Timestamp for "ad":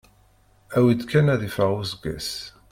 1.33-1.41